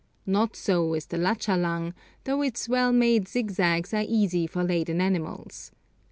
[0.25, 1.93] Not so is the Lachalang,
[2.23, 5.71] though its well made zigzags are easy for laden animals.